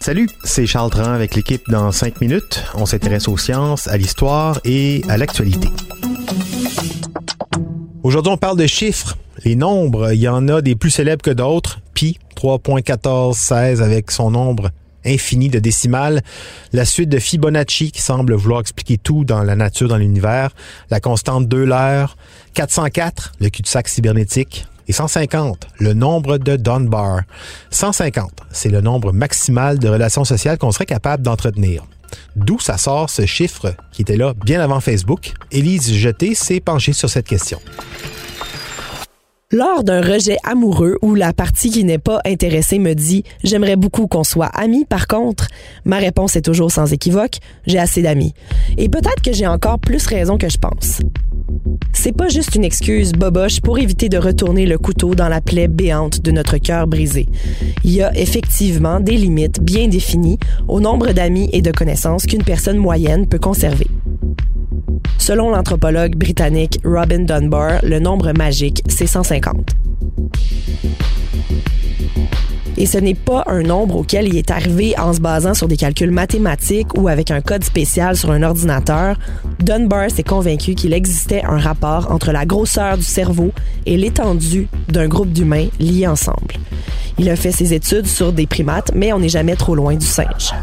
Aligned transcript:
Salut, 0.00 0.28
c'est 0.44 0.66
Charles 0.66 0.90
Dran 0.90 1.12
avec 1.12 1.34
l'équipe 1.34 1.70
dans 1.70 1.90
5 1.90 2.20
minutes. 2.20 2.62
On 2.74 2.84
s'intéresse 2.84 3.28
aux 3.28 3.38
sciences, 3.38 3.88
à 3.88 3.96
l'histoire 3.96 4.60
et 4.66 5.02
à 5.08 5.16
l'actualité. 5.16 5.68
Aujourd'hui, 8.02 8.30
on 8.30 8.36
parle 8.36 8.58
de 8.58 8.66
chiffres, 8.66 9.16
les 9.42 9.56
nombres. 9.56 10.12
Il 10.12 10.20
y 10.20 10.28
en 10.28 10.48
a 10.48 10.60
des 10.60 10.74
plus 10.74 10.90
célèbres 10.90 11.22
que 11.22 11.30
d'autres. 11.30 11.80
Pi, 11.94 12.18
3.1416 12.36 13.80
avec 13.80 14.10
son 14.10 14.30
nombre 14.30 14.68
infini 15.06 15.48
de 15.48 15.60
décimales, 15.60 16.20
la 16.74 16.84
suite 16.84 17.08
de 17.08 17.18
Fibonacci 17.18 17.90
qui 17.90 18.02
semble 18.02 18.34
vouloir 18.34 18.60
expliquer 18.60 18.98
tout 18.98 19.24
dans 19.24 19.42
la 19.42 19.56
nature, 19.56 19.88
dans 19.88 19.96
l'univers, 19.96 20.54
la 20.90 21.00
constante 21.00 21.48
d'Euler, 21.48 22.04
404, 22.52 23.32
le 23.40 23.48
cul-de-sac 23.48 23.88
cybernétique, 23.88 24.66
et 24.90 24.92
150, 24.92 25.68
le 25.78 25.94
nombre 25.94 26.36
de 26.36 26.56
Dunbar. 26.56 27.20
150, 27.70 28.32
c'est 28.50 28.70
le 28.70 28.80
nombre 28.80 29.12
maximal 29.12 29.78
de 29.78 29.88
relations 29.88 30.24
sociales 30.24 30.58
qu'on 30.58 30.72
serait 30.72 30.84
capable 30.84 31.22
d'entretenir. 31.22 31.84
D'où 32.34 32.58
ça 32.58 32.76
sort 32.76 33.08
ce 33.08 33.24
chiffre 33.24 33.72
qui 33.92 34.02
était 34.02 34.16
là 34.16 34.34
bien 34.44 34.60
avant 34.60 34.80
Facebook. 34.80 35.34
Élise 35.52 35.94
Jeté 35.94 36.34
s'est 36.34 36.58
penchée 36.58 36.92
sur 36.92 37.08
cette 37.08 37.28
question. 37.28 37.60
Lors 39.52 39.82
d'un 39.82 40.00
rejet 40.00 40.36
amoureux 40.44 40.96
où 41.02 41.16
la 41.16 41.32
partie 41.32 41.70
qui 41.70 41.82
n'est 41.82 41.98
pas 41.98 42.20
intéressée 42.24 42.78
me 42.78 42.94
dit 42.94 43.24
j'aimerais 43.42 43.74
beaucoup 43.74 44.06
qu'on 44.06 44.22
soit 44.22 44.46
amis 44.46 44.84
par 44.84 45.08
contre, 45.08 45.48
ma 45.84 45.96
réponse 45.96 46.36
est 46.36 46.42
toujours 46.42 46.70
sans 46.70 46.92
équivoque, 46.92 47.38
j'ai 47.66 47.80
assez 47.80 48.00
d'amis. 48.00 48.32
Et 48.78 48.88
peut-être 48.88 49.20
que 49.24 49.32
j'ai 49.32 49.48
encore 49.48 49.80
plus 49.80 50.06
raison 50.06 50.38
que 50.38 50.48
je 50.48 50.56
pense. 50.56 51.00
C'est 51.92 52.16
pas 52.16 52.28
juste 52.28 52.54
une 52.54 52.62
excuse 52.62 53.10
boboche 53.10 53.60
pour 53.60 53.80
éviter 53.80 54.08
de 54.08 54.18
retourner 54.18 54.66
le 54.66 54.78
couteau 54.78 55.16
dans 55.16 55.28
la 55.28 55.40
plaie 55.40 55.66
béante 55.66 56.20
de 56.20 56.30
notre 56.30 56.58
cœur 56.58 56.86
brisé. 56.86 57.26
Il 57.82 57.90
y 57.90 58.02
a 58.02 58.16
effectivement 58.16 59.00
des 59.00 59.16
limites 59.16 59.60
bien 59.60 59.88
définies 59.88 60.38
au 60.68 60.78
nombre 60.78 61.10
d'amis 61.10 61.50
et 61.52 61.60
de 61.60 61.72
connaissances 61.72 62.24
qu'une 62.24 62.44
personne 62.44 62.78
moyenne 62.78 63.26
peut 63.26 63.40
conserver. 63.40 63.88
Selon 65.20 65.50
l'anthropologue 65.50 66.16
britannique 66.16 66.80
Robin 66.82 67.20
Dunbar, 67.20 67.80
le 67.84 68.00
nombre 68.00 68.32
magique, 68.32 68.82
c'est 68.88 69.06
150. 69.06 69.76
Et 72.78 72.86
ce 72.86 72.96
n'est 72.96 73.14
pas 73.14 73.44
un 73.46 73.62
nombre 73.62 73.96
auquel 73.96 74.28
il 74.28 74.38
est 74.38 74.50
arrivé 74.50 74.98
en 74.98 75.12
se 75.12 75.20
basant 75.20 75.52
sur 75.52 75.68
des 75.68 75.76
calculs 75.76 76.10
mathématiques 76.10 76.96
ou 76.96 77.08
avec 77.08 77.30
un 77.30 77.42
code 77.42 77.62
spécial 77.62 78.16
sur 78.16 78.30
un 78.30 78.42
ordinateur. 78.42 79.18
Dunbar 79.58 80.10
s'est 80.10 80.22
convaincu 80.22 80.74
qu'il 80.74 80.94
existait 80.94 81.44
un 81.44 81.58
rapport 81.58 82.10
entre 82.10 82.32
la 82.32 82.46
grosseur 82.46 82.96
du 82.96 83.04
cerveau 83.04 83.52
et 83.84 83.98
l'étendue 83.98 84.68
d'un 84.88 85.06
groupe 85.06 85.32
d'humains 85.32 85.68
liés 85.78 86.06
ensemble. 86.06 86.54
Il 87.18 87.28
a 87.28 87.36
fait 87.36 87.52
ses 87.52 87.74
études 87.74 88.06
sur 88.06 88.32
des 88.32 88.46
primates, 88.46 88.92
mais 88.94 89.12
on 89.12 89.18
n'est 89.18 89.28
jamais 89.28 89.54
trop 89.54 89.74
loin 89.74 89.94
du 89.94 90.06
singe. 90.06 90.54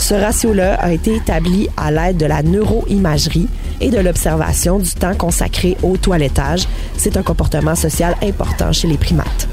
Ce 0.00 0.14
ratio-là 0.14 0.74
a 0.80 0.92
été 0.92 1.14
établi 1.14 1.68
à 1.76 1.92
l'aide 1.92 2.16
de 2.16 2.24
la 2.26 2.42
neuroimagerie 2.42 3.48
et 3.82 3.90
de 3.90 3.98
l'observation 3.98 4.78
du 4.78 4.90
temps 4.90 5.14
consacré 5.14 5.76
au 5.82 5.98
toilettage. 5.98 6.66
C'est 6.96 7.18
un 7.18 7.22
comportement 7.22 7.76
social 7.76 8.16
important 8.22 8.72
chez 8.72 8.88
les 8.88 8.96
primates. 8.96 9.46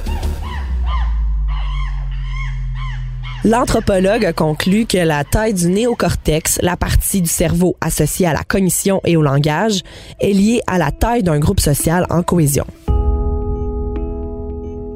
L'anthropologue 3.43 4.25
a 4.25 4.33
conclu 4.33 4.85
que 4.85 4.97
la 4.97 5.23
taille 5.25 5.53
du 5.53 5.67
néocortex, 5.67 6.59
la 6.61 6.77
partie 6.77 7.21
du 7.21 7.29
cerveau 7.29 7.75
associée 7.81 8.25
à 8.25 8.33
la 8.33 8.43
cognition 8.43 9.01
et 9.05 9.17
au 9.17 9.21
langage, 9.21 9.81
est 10.19 10.33
liée 10.33 10.61
à 10.65 10.77
la 10.77 10.91
taille 10.91 11.23
d'un 11.23 11.39
groupe 11.39 11.59
social 11.59 12.07
en 12.09 12.23
cohésion. 12.23 12.65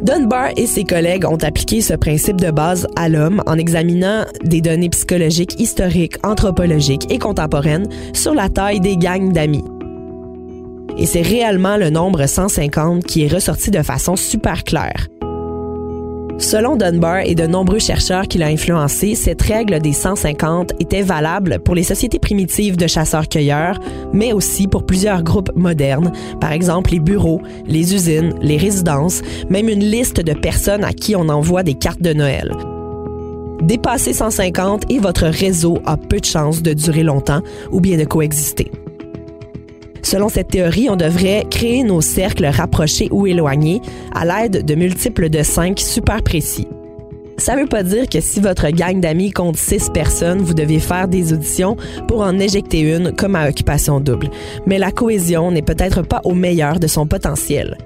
Dunbar 0.01 0.49
et 0.57 0.65
ses 0.65 0.83
collègues 0.83 1.25
ont 1.25 1.37
appliqué 1.37 1.81
ce 1.81 1.93
principe 1.93 2.41
de 2.41 2.49
base 2.49 2.87
à 2.95 3.07
l'homme 3.07 3.43
en 3.45 3.57
examinant 3.57 4.25
des 4.43 4.59
données 4.59 4.89
psychologiques, 4.89 5.59
historiques, 5.59 6.17
anthropologiques 6.23 7.11
et 7.11 7.19
contemporaines 7.19 7.87
sur 8.13 8.33
la 8.33 8.49
taille 8.49 8.79
des 8.79 8.97
gangs 8.97 9.31
d'amis. 9.31 9.63
Et 10.97 11.05
c'est 11.05 11.21
réellement 11.21 11.77
le 11.77 11.89
nombre 11.89 12.25
150 12.25 13.03
qui 13.03 13.23
est 13.23 13.33
ressorti 13.33 13.69
de 13.69 13.83
façon 13.83 14.15
super 14.15 14.63
claire. 14.63 15.07
Selon 16.41 16.75
Dunbar 16.75 17.19
et 17.19 17.35
de 17.35 17.45
nombreux 17.45 17.77
chercheurs 17.77 18.27
qui 18.27 18.39
l'ont 18.39 18.47
influencé, 18.47 19.13
cette 19.13 19.43
règle 19.43 19.79
des 19.79 19.93
150 19.93 20.73
était 20.79 21.03
valable 21.03 21.59
pour 21.59 21.75
les 21.75 21.83
sociétés 21.83 22.17
primitives 22.17 22.77
de 22.77 22.87
chasseurs-cueilleurs, 22.87 23.79
mais 24.11 24.33
aussi 24.33 24.67
pour 24.67 24.83
plusieurs 24.85 25.21
groupes 25.21 25.51
modernes, 25.55 26.11
par 26.41 26.51
exemple 26.51 26.91
les 26.91 26.99
bureaux, 26.99 27.41
les 27.67 27.93
usines, 27.93 28.33
les 28.41 28.57
résidences, 28.57 29.21
même 29.49 29.69
une 29.69 29.83
liste 29.83 30.19
de 30.19 30.33
personnes 30.33 30.83
à 30.83 30.93
qui 30.93 31.15
on 31.15 31.29
envoie 31.29 31.61
des 31.61 31.75
cartes 31.75 32.01
de 32.01 32.11
Noël. 32.11 32.51
Dépassez 33.61 34.13
150 34.13 34.91
et 34.91 34.97
votre 34.97 35.27
réseau 35.27 35.77
a 35.85 35.95
peu 35.95 36.19
de 36.19 36.25
chances 36.25 36.63
de 36.63 36.73
durer 36.73 37.03
longtemps 37.03 37.43
ou 37.71 37.79
bien 37.79 37.99
de 37.99 38.05
coexister. 38.05 38.71
Selon 40.03 40.29
cette 40.29 40.49
théorie, 40.49 40.89
on 40.89 40.95
devrait 40.95 41.45
créer 41.49 41.83
nos 41.83 42.01
cercles 42.01 42.45
rapprochés 42.45 43.07
ou 43.11 43.27
éloignés 43.27 43.81
à 44.13 44.25
l'aide 44.25 44.65
de 44.65 44.75
multiples 44.75 45.29
de 45.29 45.43
5 45.43 45.79
super 45.79 46.23
précis. 46.23 46.67
Ça 47.37 47.55
veut 47.55 47.65
pas 47.65 47.81
dire 47.81 48.07
que 48.07 48.21
si 48.21 48.39
votre 48.39 48.69
gang 48.69 48.99
d'amis 48.99 49.31
compte 49.31 49.57
6 49.57 49.89
personnes, 49.93 50.41
vous 50.41 50.53
devez 50.53 50.79
faire 50.79 51.07
des 51.07 51.33
auditions 51.33 51.75
pour 52.07 52.21
en 52.21 52.37
éjecter 52.37 52.81
une 52.81 53.13
comme 53.13 53.35
à 53.35 53.49
occupation 53.49 53.99
double. 53.99 54.29
Mais 54.67 54.77
la 54.77 54.91
cohésion 54.91 55.49
n'est 55.49 55.63
peut-être 55.63 56.03
pas 56.03 56.21
au 56.23 56.35
meilleur 56.35 56.79
de 56.79 56.85
son 56.85 57.07
potentiel. 57.07 57.77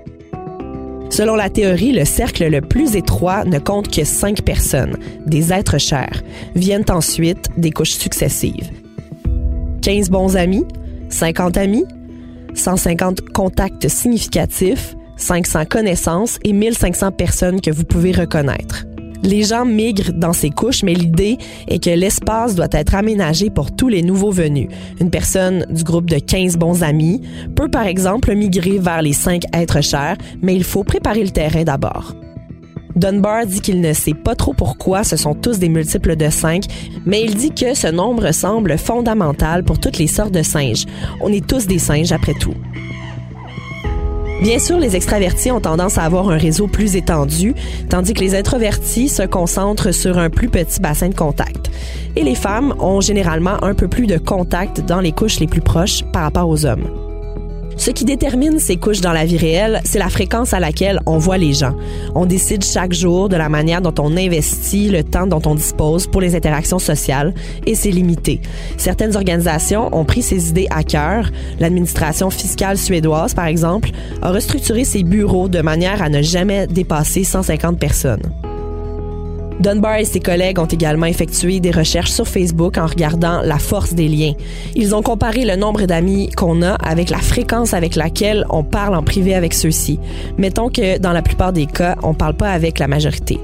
Selon 1.10 1.36
la 1.36 1.50
théorie, 1.50 1.94
le 1.94 2.04
cercle 2.04 2.50
le 2.50 2.60
plus 2.60 2.98
étroit 2.98 3.46
ne 3.46 3.60
compte 3.60 3.90
que 3.90 4.04
5 4.04 4.42
personnes, 4.42 4.98
des 5.26 5.54
êtres 5.54 5.78
chers. 5.78 6.22
Viennent 6.56 6.84
ensuite 6.90 7.48
des 7.56 7.72
couches 7.72 7.92
successives. 7.92 8.70
15 9.82 10.10
bons 10.10 10.36
amis, 10.36 10.66
50 11.10 11.56
amis, 11.56 11.86
150 12.56 13.30
contacts 13.30 13.88
significatifs, 13.88 14.96
500 15.18 15.66
connaissances 15.66 16.40
et 16.44 16.54
1500 16.54 17.12
personnes 17.12 17.62
que 17.62 17.72
vous 17.72 17.84
pouvez 17.84 18.12
reconnaître. 18.12 18.86
Les 19.24 19.44
gens 19.44 19.66
migrent 19.66 20.14
dans 20.14 20.34
ces 20.34 20.52
couches, 20.52 20.84
mais 20.84 20.94
l'idée 20.94 21.38
est 21.68 21.84
que 21.84 21.90
l'espace 21.90 22.54
doit 22.54 22.68
être 22.72 22.94
aménagé 22.94 23.50
pour 23.50 23.76
tous 23.76 23.88
les 23.88 24.04
nouveaux 24.04 24.32
venus. 24.32 24.70
Une 25.00 25.10
personne 25.10 25.66
du 25.70 25.84
groupe 25.84 26.10
de 26.10 26.20
15 26.20 26.58
bons 26.58 26.84
amis 26.84 27.22
peut 27.56 27.70
par 27.70 27.88
exemple 27.88 28.36
migrer 28.36 28.78
vers 28.78 29.02
les 29.02 29.14
5 29.14 29.44
êtres 29.54 29.82
chers, 29.82 30.18
mais 30.42 30.56
il 30.56 30.64
faut 30.64 30.84
préparer 30.84 31.24
le 31.24 31.32
terrain 31.32 31.64
d'abord. 31.64 32.14
Dunbar 32.96 33.46
dit 33.46 33.60
qu'il 33.60 33.82
ne 33.82 33.92
sait 33.94 34.14
pas 34.14 34.36
trop 34.36 34.54
pourquoi 34.54 35.04
ce 35.04 35.18
sont 35.18 35.36
tous 35.36 35.60
des 35.60 35.68
multiples 35.68 36.16
de 36.16 36.30
5, 36.30 36.64
mais 37.06 37.22
il 37.22 37.36
dit 37.36 37.52
que 37.52 37.74
ce 37.74 37.88
nombre 37.88 38.32
semble 38.32 38.78
fondamental 38.78 39.64
pour 39.64 39.80
toutes 39.80 39.98
les 39.98 40.08
sortes 40.08 40.32
de 40.32 40.44
singes. 40.44 40.86
On 41.22 41.32
est 41.32 41.46
tous 41.46 41.68
des 41.68 41.80
singes 41.80 42.14
après 42.14 42.34
tout. 42.34 42.54
Bien 44.42 44.60
sûr, 44.60 44.78
les 44.78 44.96
extravertis 44.96 45.52
ont 45.52 45.62
tendance 45.62 45.98
à 45.98 46.04
avoir 46.04 46.30
un 46.30 46.38
réseau 46.38 46.68
plus 46.68 46.96
étendu, 46.96 47.54
tandis 47.90 48.14
que 48.14 48.22
les 48.22 48.36
introvertis 48.36 49.10
se 49.10 49.24
concentrent 49.24 49.94
sur 49.94 50.18
un 50.18 50.30
plus 50.30 50.50
petit 50.50 50.80
bassin 50.80 51.10
de 51.10 51.16
contact. 51.16 51.72
Et 52.16 52.24
les 52.24 52.36
femmes 52.36 52.74
ont 52.80 53.02
généralement 53.02 53.64
un 53.64 53.74
peu 53.74 53.88
plus 53.88 54.08
de 54.08 54.18
contact 54.18 54.82
dans 54.82 55.00
les 55.00 55.12
couches 55.12 55.40
les 55.40 55.48
plus 55.48 55.62
proches 55.62 56.04
par 56.14 56.24
rapport 56.24 56.48
aux 56.48 56.66
hommes. 56.66 57.05
Ce 57.78 57.92
qui 57.92 58.06
détermine 58.06 58.58
ces 58.60 58.78
couches 58.78 59.02
dans 59.02 59.12
la 59.12 59.26
vie 59.26 59.38
réelle, 59.38 59.82
c'est 59.84 60.00
la 60.00 60.10
fréquence 60.10 60.54
à 60.54 60.60
laquelle 60.60 61.00
on 61.06 61.18
voit 61.18 61.38
les 61.38 61.54
gens. 61.54 61.76
On 62.16 62.26
décide 62.26 62.64
chaque 62.64 62.94
jour 62.94 63.30
de 63.30 63.36
la 63.36 63.50
manière 63.50 63.82
dont 63.82 63.94
on 64.00 64.16
investit 64.16 64.90
le 64.90 65.04
temps 65.04 65.28
dont 65.28 65.42
on 65.46 65.56
dispose 65.56 66.08
pour 66.08 66.22
les 66.22 66.36
interactions 66.36 66.80
sociales 66.80 67.34
et 67.66 67.76
c'est 67.76 67.92
limité. 67.92 68.42
Certaines 68.78 69.16
organisations 69.16 69.96
ont 69.96 70.06
pris 70.06 70.22
ces 70.22 70.50
idées 70.50 70.68
à 70.70 70.84
cœur. 70.84 71.30
L'administration 71.60 72.30
fiscale 72.30 72.78
suédoise, 72.78 73.34
par 73.34 73.46
exemple, 73.46 73.90
a 74.22 74.32
restructuré 74.32 74.84
ses 74.84 75.04
bureaux 75.04 75.50
de 75.50 75.62
manière 75.62 76.02
à 76.02 76.10
ne 76.10 76.22
jamais 76.22 76.68
dépasser 76.68 77.24
150 77.24 77.78
personnes. 77.78 78.22
Dunbar 79.60 79.98
et 79.98 80.06
ses 80.06 80.20
collègues 80.20 80.60
ont 80.60 80.66
également 80.66 81.06
effectué 81.06 81.60
des 81.60 81.72
recherches 81.72 82.12
sur 82.12 82.28
Facebook 82.28 82.78
en 82.78 82.86
regardant 82.86 83.42
la 83.42 83.58
force 83.58 83.94
des 83.94 84.08
liens. 84.08 84.34
Ils 84.76 84.94
ont 84.94 85.02
comparé 85.02 85.46
le 85.46 85.56
nombre 85.56 85.86
d'amis 85.86 86.30
qu'on 86.32 86.62
a 86.62 86.74
avec 86.74 87.10
la 87.10 87.20
fréquence 87.20 87.74
avec 87.74 87.96
laquelle 87.96 88.46
on 88.50 88.64
parle 88.64 88.96
en 88.96 89.04
privé 89.04 89.34
avec 89.34 89.54
ceux-ci. 89.54 90.00
Mettons 90.38 90.70
que 90.70 90.98
dans 91.00 91.14
la 91.14 91.22
plupart 91.22 91.54
des 91.54 91.66
cas, 91.68 91.96
on 92.04 92.14
parle 92.14 92.36
pas 92.36 92.52
avec 92.52 92.80
la 92.80 92.88
majorité. 92.88 93.40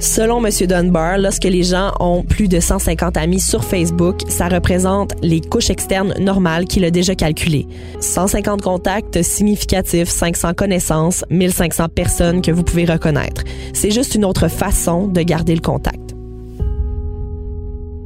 Selon 0.00 0.42
M. 0.42 0.50
Dunbar, 0.66 1.18
lorsque 1.18 1.44
les 1.44 1.62
gens 1.62 1.92
ont 2.00 2.22
plus 2.22 2.48
de 2.48 2.58
150 2.58 3.18
amis 3.18 3.38
sur 3.38 3.62
Facebook, 3.62 4.22
ça 4.28 4.48
représente 4.48 5.12
les 5.20 5.42
couches 5.42 5.68
externes 5.68 6.14
normales 6.18 6.64
qu'il 6.64 6.86
a 6.86 6.90
déjà 6.90 7.14
calculées. 7.14 7.66
150 8.00 8.62
contacts 8.62 9.20
significatifs, 9.20 10.08
500 10.08 10.54
connaissances, 10.54 11.22
1500 11.28 11.90
personnes 11.90 12.40
que 12.40 12.50
vous 12.50 12.62
pouvez 12.62 12.86
reconnaître. 12.86 13.44
C'est 13.74 13.90
juste 13.90 14.14
une 14.14 14.24
autre 14.24 14.48
façon 14.48 15.06
de 15.06 15.20
garder 15.20 15.54
le 15.54 15.60
contact. 15.60 16.14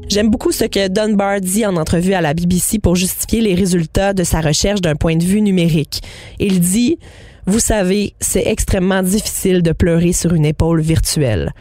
J'aime 0.09 0.31
beaucoup 0.31 0.51
ce 0.51 0.65
que 0.65 0.89
Dunbar 0.89 1.41
dit 1.41 1.65
en 1.65 1.77
entrevue 1.77 2.15
à 2.15 2.21
la 2.21 2.35
BBC 2.35 2.81
pour 2.81 2.97
justifier 2.97 3.41
les 3.41 3.55
résultats 3.55 4.15
de 4.15 4.25
sa 4.25 4.41
recherche 4.41 4.81
d'un 4.81 4.97
point 4.97 5.15
de 5.15 5.25
vue 5.25 5.41
numérique. 5.41 6.01
Il 6.41 6.59
dit 6.59 6.99
vous 7.47 7.59
savez, 7.59 8.15
c'est 8.21 8.47
extrêmement 8.47 9.03
difficile 9.03 9.63
de 9.63 9.73
pleurer 9.73 10.13
sur 10.13 10.35
une 10.35 10.47
épaule 10.47 10.81
virtuelle. 10.81 11.53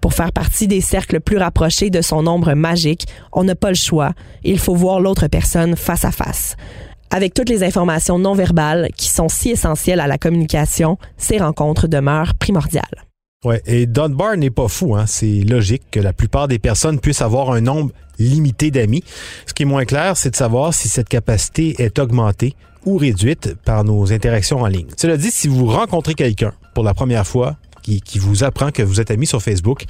Pour 0.00 0.12
faire 0.12 0.32
partie 0.32 0.68
des 0.68 0.80
cercles 0.80 1.20
plus 1.20 1.38
rapprochés 1.38 1.90
de 1.90 2.02
son 2.02 2.26
ombre 2.26 2.52
magique, 2.52 3.06
on 3.32 3.44
n'a 3.44 3.54
pas 3.54 3.70
le 3.70 3.74
choix. 3.74 4.12
Il 4.42 4.58
faut 4.58 4.74
voir 4.74 5.00
l'autre 5.00 5.28
personne 5.28 5.76
face 5.76 6.04
à 6.04 6.12
face. 6.12 6.56
Avec 7.10 7.32
toutes 7.32 7.48
les 7.48 7.62
informations 7.62 8.18
non 8.18 8.34
verbales 8.34 8.88
qui 8.96 9.08
sont 9.08 9.28
si 9.28 9.50
essentielles 9.50 10.00
à 10.00 10.06
la 10.06 10.18
communication, 10.18 10.98
ces 11.16 11.38
rencontres 11.38 11.88
demeurent 11.88 12.34
primordiales. 12.34 13.04
Ouais, 13.44 13.62
et 13.66 13.86
Dunbar 13.86 14.36
n'est 14.36 14.50
pas 14.50 14.68
fou, 14.68 14.94
hein. 14.96 15.04
C'est 15.06 15.42
logique 15.42 15.82
que 15.90 16.00
la 16.00 16.12
plupart 16.12 16.48
des 16.48 16.58
personnes 16.58 16.98
puissent 16.98 17.22
avoir 17.22 17.52
un 17.52 17.60
nombre 17.60 17.92
limité 18.18 18.70
d'amis. 18.70 19.04
Ce 19.46 19.52
qui 19.52 19.64
est 19.64 19.66
moins 19.66 19.84
clair, 19.84 20.16
c'est 20.16 20.30
de 20.30 20.36
savoir 20.36 20.72
si 20.72 20.88
cette 20.88 21.08
capacité 21.08 21.82
est 21.82 21.98
augmentée 21.98 22.56
ou 22.84 22.96
réduite 22.96 23.54
par 23.64 23.84
nos 23.84 24.12
interactions 24.12 24.60
en 24.60 24.66
ligne. 24.66 24.88
Cela 24.96 25.16
dit, 25.16 25.30
si 25.30 25.48
vous 25.48 25.66
rencontrez 25.66 26.14
quelqu'un 26.14 26.52
pour 26.74 26.84
la 26.84 26.94
première 26.94 27.26
fois 27.26 27.56
qui, 27.82 28.18
vous 28.18 28.44
apprend 28.44 28.70
que 28.70 28.82
vous 28.82 29.00
êtes 29.00 29.10
ami 29.10 29.26
sur 29.26 29.42
Facebook, 29.42 29.84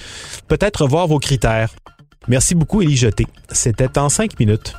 peut-être 0.49 0.83
revoir 0.83 1.07
vos 1.07 1.19
critères. 1.19 1.71
Merci 2.27 2.55
beaucoup, 2.55 2.83
Élie 2.83 2.97
Jeté. 2.97 3.27
C'était 3.51 3.99
en 3.99 4.09
cinq 4.09 4.39
minutes. 4.41 4.75